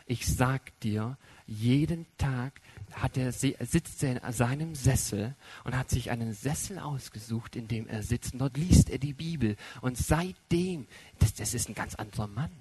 [0.10, 2.62] Ich sag dir, jeden Tag
[2.93, 7.88] hat er, sitzt er in seinem Sessel und hat sich einen Sessel ausgesucht, in dem
[7.88, 8.33] er sitzt.
[8.33, 9.57] Und dort liest er die Bibel.
[9.81, 10.88] Und seitdem,
[11.19, 12.51] das, das ist ein ganz anderer Mann.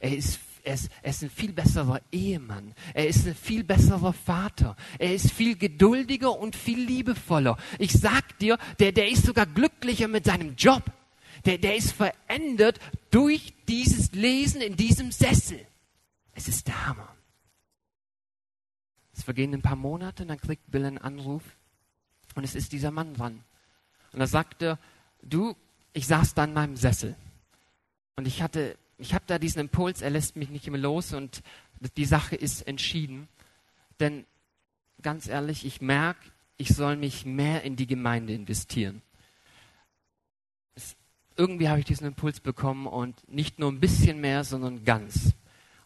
[0.00, 2.74] Er ist, er, ist, er ist ein viel besserer Ehemann.
[2.94, 4.76] Er ist ein viel besserer Vater.
[4.98, 7.56] Er ist viel geduldiger und viel liebevoller.
[7.78, 10.82] Ich sag dir, der, der ist sogar glücklicher mit seinem Job.
[11.44, 12.78] Der, der ist verändert
[13.10, 15.66] durch dieses Lesen in diesem Sessel.
[16.32, 17.14] Es ist der Hammer.
[19.12, 21.42] Es vergehen ein paar Monate, dann kriegt Bill einen Anruf
[22.34, 23.44] und es ist dieser Mann dran.
[24.12, 24.78] Und er sagte,
[25.22, 25.56] du,
[25.92, 27.16] ich saß da in meinem Sessel
[28.16, 31.42] und ich hatte, ich habe da diesen Impuls, er lässt mich nicht mehr los und
[31.96, 33.28] die Sache ist entschieden.
[33.98, 34.26] Denn
[35.02, 36.20] ganz ehrlich, ich merke,
[36.56, 39.02] ich soll mich mehr in die Gemeinde investieren.
[40.74, 40.96] Es,
[41.36, 45.34] irgendwie habe ich diesen Impuls bekommen und nicht nur ein bisschen mehr, sondern ganz.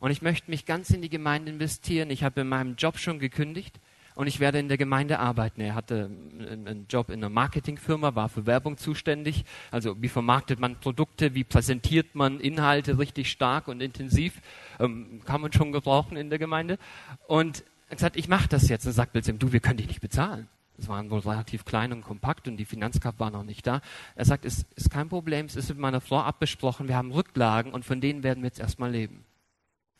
[0.01, 2.11] Und ich möchte mich ganz in die Gemeinde investieren.
[2.11, 3.81] Ich habe in meinem Job schon gekündigt
[4.15, 5.61] und ich werde in der Gemeinde arbeiten.
[5.61, 9.45] Er hatte einen Job in einer Marketingfirma, war für Werbung zuständig.
[9.71, 14.41] Also wie vermarktet man Produkte, wie präsentiert man Inhalte richtig stark und intensiv,
[14.79, 16.79] ähm, kann man schon gebrauchen in der Gemeinde.
[17.27, 18.87] Und er gesagt, ich mache das jetzt.
[18.87, 20.49] Und sagt Bilzim, du, wir können dich nicht bezahlen.
[20.79, 23.81] Es waren wohl relativ klein und kompakt und die Finanzkraft war noch nicht da.
[24.17, 27.73] Er sagt, es ist kein Problem, es ist mit meiner Frau abbesprochen, wir haben Rücklagen
[27.73, 29.25] und von denen werden wir jetzt erstmal leben.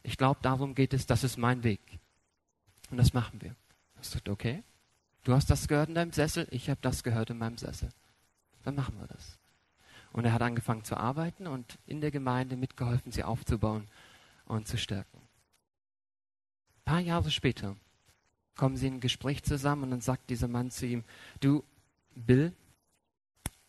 [0.03, 1.81] Ich glaube, darum geht es, das ist mein Weg.
[2.91, 3.55] Und das machen wir.
[4.05, 4.63] Ich sagte, okay,
[5.25, 7.89] du hast das gehört in deinem Sessel, ich habe das gehört in meinem Sessel.
[8.63, 9.39] Dann machen wir das.
[10.13, 13.89] Und er hat angefangen zu arbeiten und in der Gemeinde mitgeholfen, sie aufzubauen
[14.45, 15.17] und zu stärken.
[16.77, 17.77] Ein paar Jahre später
[18.57, 21.03] kommen sie in ein Gespräch zusammen und dann sagt dieser Mann zu ihm,
[21.41, 21.65] du,
[22.15, 22.53] Bill,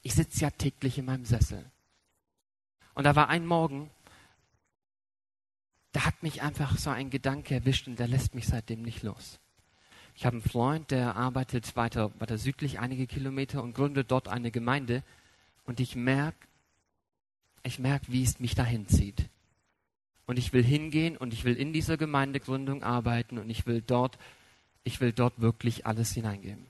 [0.02, 1.64] ich sitze ja täglich in meinem Sessel.
[2.94, 3.90] Und da war ein Morgen,
[5.94, 9.40] da hat mich einfach so ein Gedanke erwischt und der lässt mich seitdem nicht los.
[10.16, 14.50] Ich habe einen Freund, der arbeitet weiter, weiter südlich einige Kilometer und gründet dort eine
[14.50, 15.04] Gemeinde
[15.66, 16.38] und ich merke,
[17.64, 19.30] ich merke, wie es mich dahin zieht.
[20.26, 24.18] Und ich will hingehen und ich will in dieser Gemeindegründung arbeiten und ich will dort,
[24.84, 26.66] ich will dort wirklich alles hineingeben.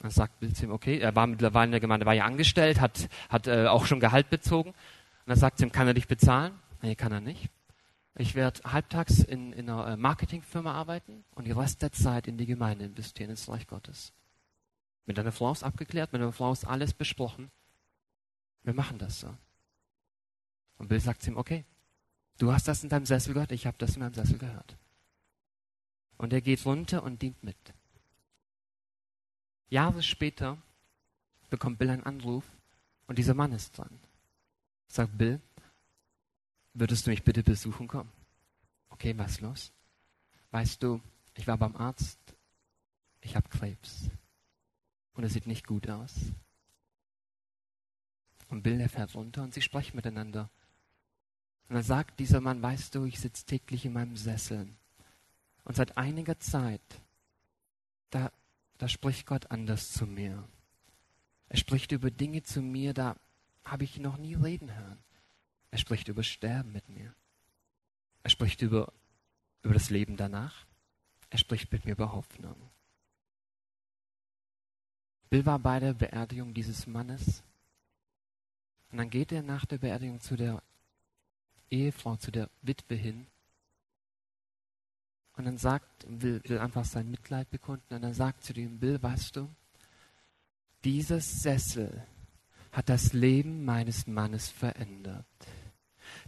[0.00, 2.80] Dann sagt Bill zu ihm, okay, er war mittlerweile in der Gemeinde, war ja angestellt,
[2.80, 4.70] hat, hat äh, auch schon Gehalt bezogen.
[4.70, 4.76] Und
[5.26, 6.52] dann sagt sie ihm, kann er dich bezahlen?
[6.82, 7.48] Nee, kann er nicht.
[8.18, 12.38] Ich werde halbtags in, in einer äh, Marketingfirma arbeiten und die Rest der Zeit in
[12.38, 14.12] die Gemeinde investieren, ins Reich Gottes.
[15.04, 17.50] Mit einer Frau ist abgeklärt, mit einer Frau ist alles besprochen.
[18.62, 19.36] Wir machen das so.
[20.78, 21.64] Und Bill sagt zu ihm, okay,
[22.38, 24.76] du hast das in deinem Sessel gehört, ich habe das in meinem Sessel gehört.
[26.16, 27.56] Und er geht runter und dient mit.
[29.68, 30.56] Jahre später
[31.50, 32.44] bekommt Bill einen Anruf
[33.06, 34.00] und dieser Mann ist dran.
[34.88, 35.40] Sagt Bill,
[36.78, 38.10] würdest du mich bitte besuchen kommen?
[38.90, 39.72] Okay, was los?
[40.50, 41.00] Weißt du,
[41.34, 42.18] ich war beim Arzt,
[43.20, 44.10] ich habe Krebs
[45.14, 46.14] und es sieht nicht gut aus.
[48.48, 50.50] Und Bill, der fährt runter und sie sprechen miteinander.
[51.68, 54.68] Und dann sagt dieser Mann, weißt du, ich sitze täglich in meinem Sessel.
[55.64, 56.80] Und seit einiger Zeit,
[58.10, 58.30] da,
[58.78, 60.46] da spricht Gott anders zu mir.
[61.48, 63.16] Er spricht über Dinge zu mir, da
[63.64, 64.98] habe ich noch nie reden hören.
[65.76, 67.14] Er spricht über Sterben mit mir.
[68.22, 68.94] Er spricht über,
[69.60, 70.64] über das Leben danach.
[71.28, 72.56] Er spricht mit mir über Hoffnung.
[75.28, 77.42] Bill war bei der Beerdigung dieses Mannes.
[78.90, 80.62] Und dann geht er nach der Beerdigung zu der
[81.70, 83.26] Ehefrau, zu der Witwe hin.
[85.36, 87.92] Und dann sagt, will, will einfach sein Mitleid bekunden.
[87.92, 89.54] Und dann sagt zu dem Bill, weißt du,
[90.84, 92.02] dieses Sessel
[92.72, 95.26] hat das Leben meines Mannes verändert.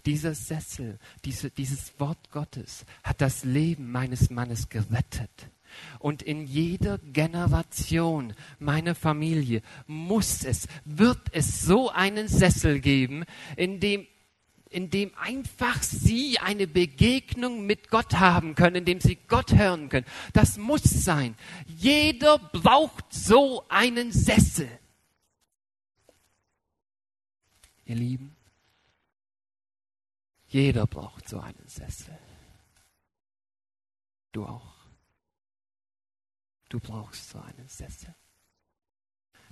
[0.07, 5.31] Dieser Sessel, diese, dieses Wort Gottes hat das Leben meines Mannes gerettet.
[5.99, 13.25] Und in jeder Generation meiner Familie muss es, wird es so einen Sessel geben,
[13.57, 14.07] in dem
[14.71, 19.89] in dem einfach sie eine Begegnung mit Gott haben können, in dem sie Gott hören
[19.89, 20.07] können.
[20.35, 21.35] Das muss sein.
[21.67, 24.69] Jeder braucht so einen Sessel.
[27.87, 28.37] Ihr Lieben,
[30.49, 32.19] jeder braucht so einen Sessel.
[34.33, 34.75] Du auch.
[36.69, 38.15] Du brauchst so einen Sessel.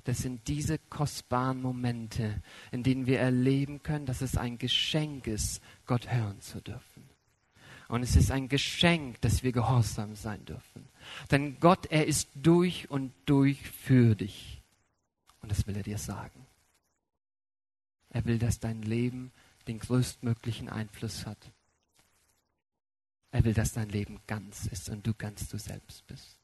[0.05, 5.61] Das sind diese kostbaren Momente, in denen wir erleben können, dass es ein Geschenk ist,
[5.85, 7.09] Gott hören zu dürfen.
[7.89, 10.89] Und es ist ein Geschenk, dass wir gehorsam sein dürfen.
[11.31, 14.63] Denn Gott, er ist durch und durch für dich.
[15.41, 16.47] Und das will er dir sagen.
[18.11, 19.33] Er will, dass dein Leben
[19.67, 21.53] den größtmöglichen Einfluss hat.
[23.31, 26.39] Er will, dass dein Leben ganz ist und du ganz du selbst bist.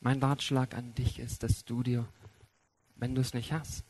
[0.00, 2.08] Mein Ratschlag an dich ist, dass du dir,
[2.96, 3.84] wenn du es nicht hast,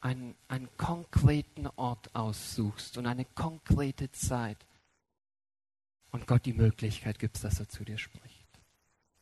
[0.00, 4.58] einen, einen konkreten Ort aussuchst und eine konkrete Zeit
[6.10, 8.46] und Gott die Möglichkeit gibst, dass er zu dir spricht.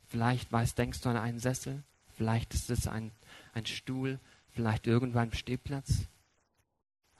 [0.06, 1.82] Vielleicht weißt, denkst du an einen Sessel,
[2.16, 3.10] vielleicht ist es ein,
[3.52, 4.20] ein Stuhl,
[4.58, 6.08] vielleicht irgendwann ein Stehplatz,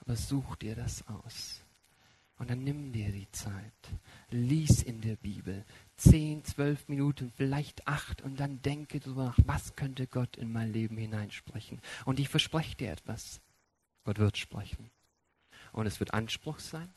[0.00, 1.62] aber such dir das aus.
[2.36, 3.72] Und dann nimm dir die Zeit.
[4.30, 5.64] Lies in der Bibel
[5.96, 10.72] zehn, zwölf Minuten, vielleicht acht und dann denke darüber nach, was könnte Gott in mein
[10.72, 11.80] Leben hineinsprechen.
[12.06, 13.40] Und ich verspreche dir etwas.
[14.02, 14.90] Gott wird sprechen.
[15.70, 16.92] Und es wird Anspruch sein,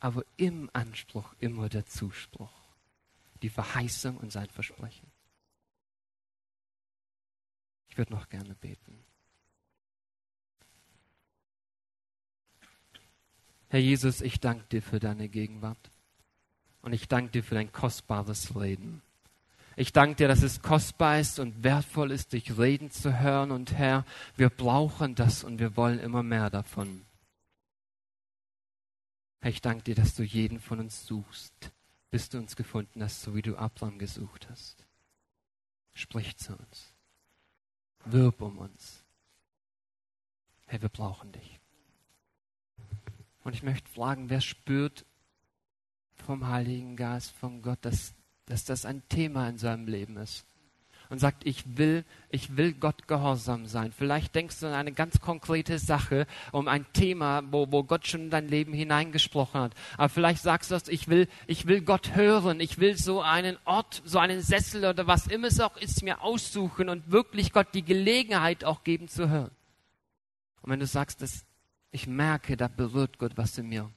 [0.00, 2.62] aber im Anspruch immer der Zuspruch.
[3.42, 5.10] Die Verheißung und sein Versprechen.
[7.90, 9.04] Ich würde noch gerne beten.
[13.72, 15.90] Herr Jesus, ich danke dir für deine Gegenwart.
[16.82, 19.00] Und ich danke dir für dein kostbares Reden.
[19.76, 23.50] Ich danke dir, dass es kostbar ist und wertvoll ist, dich reden zu hören.
[23.50, 24.04] Und Herr,
[24.36, 27.06] wir brauchen das und wir wollen immer mehr davon.
[29.40, 31.72] Herr, ich danke dir, dass du jeden von uns suchst,
[32.10, 34.86] bis du uns gefunden hast, so wie du Abraham gesucht hast.
[35.94, 36.92] Sprich zu uns.
[38.04, 39.02] Wirb um uns.
[40.66, 41.61] Herr, wir brauchen dich.
[43.44, 45.04] Und ich möchte fragen, wer spürt
[46.14, 48.14] vom Heiligen Geist, von Gott, dass,
[48.46, 50.46] dass das ein Thema in seinem Leben ist?
[51.08, 53.92] Und sagt, ich will, ich will Gott gehorsam sein.
[53.92, 58.22] Vielleicht denkst du an eine ganz konkrete Sache, um ein Thema, wo, wo Gott schon
[58.22, 59.74] in dein Leben hineingesprochen hat.
[59.98, 62.60] Aber vielleicht sagst du, ich will, ich will Gott hören.
[62.60, 66.22] Ich will so einen Ort, so einen Sessel oder was immer es auch ist, mir
[66.22, 69.50] aussuchen und wirklich Gott die Gelegenheit auch geben zu hören.
[70.62, 71.44] Und wenn du sagst, das,
[71.92, 73.92] ich merke, da berührt Gott was in mir.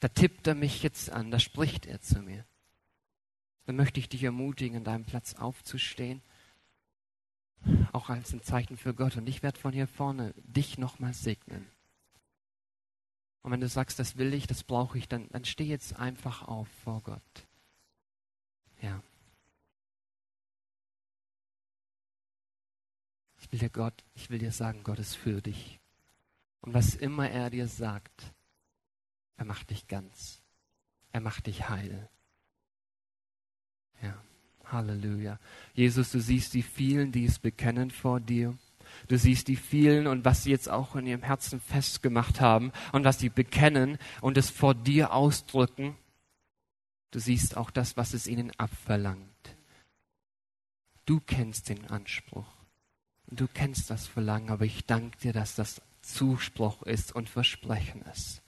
[0.00, 2.44] Da tippt er mich jetzt an, da spricht er zu mir.
[3.64, 6.20] Dann möchte ich dich ermutigen, an deinem Platz aufzustehen.
[7.92, 9.16] Auch als ein Zeichen für Gott.
[9.16, 11.64] Und ich werde von hier vorne dich nochmal segnen.
[13.42, 16.42] Und wenn du sagst, das will ich, das brauche ich, dann, dann steh jetzt einfach
[16.42, 17.46] auf vor Gott.
[18.80, 19.00] Ja.
[23.40, 25.81] Ich will dir Gott, ich will dir sagen, Gott ist für dich.
[26.62, 28.32] Und was immer er dir sagt,
[29.36, 30.42] er macht dich ganz.
[31.10, 32.08] Er macht dich heil.
[34.00, 34.16] Ja,
[34.64, 35.38] Halleluja.
[35.74, 38.56] Jesus, du siehst die vielen, die es bekennen vor dir.
[39.08, 43.04] Du siehst die vielen und was sie jetzt auch in ihrem Herzen festgemacht haben und
[43.04, 45.96] was sie bekennen und es vor dir ausdrücken.
[47.10, 49.56] Du siehst auch das, was es ihnen abverlangt.
[51.04, 52.46] Du kennst den Anspruch
[53.26, 58.02] und du kennst das Verlangen, aber ich danke dir, dass das Zuspruch ist und Versprechen
[58.12, 58.42] ist.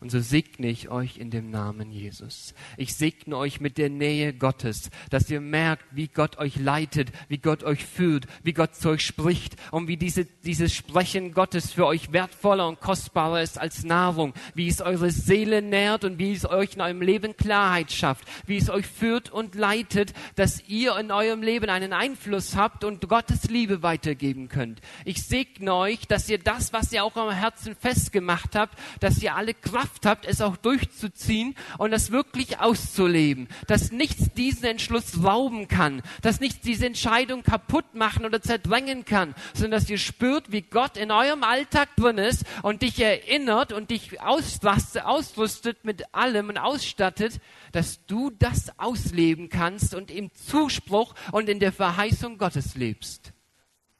[0.00, 2.54] Und so segne ich euch in dem Namen Jesus.
[2.76, 7.38] Ich segne euch mit der Nähe Gottes, dass ihr merkt, wie Gott euch leitet, wie
[7.38, 11.86] Gott euch führt, wie Gott zu euch spricht und wie diese, dieses Sprechen Gottes für
[11.86, 16.44] euch wertvoller und kostbarer ist als Nahrung, wie es eure Seele nährt und wie es
[16.44, 21.10] euch in eurem Leben Klarheit schafft, wie es euch führt und leitet, dass ihr in
[21.10, 24.80] eurem Leben einen Einfluss habt und Gottes Liebe weitergeben könnt.
[25.06, 29.34] Ich segne euch, dass ihr das, was ihr auch am Herzen festgemacht habt, dass ihr
[29.34, 33.48] alle Kraft Kraft habt, es auch durchzuziehen und das wirklich auszuleben.
[33.66, 39.34] Dass nichts diesen Entschluss rauben kann, dass nichts diese Entscheidung kaputt machen oder zerdrängen kann,
[39.54, 43.90] sondern dass ihr spürt, wie Gott in eurem Alltag drin ist und dich erinnert und
[43.90, 47.40] dich ausrüstet mit allem und ausstattet,
[47.72, 53.32] dass du das ausleben kannst und im Zuspruch und in der Verheißung Gottes lebst.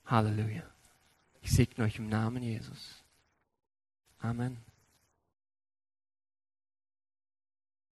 [0.07, 0.63] Halleluja.
[1.43, 3.05] Ich segne euch im Namen Jesus.
[4.19, 4.66] Amen.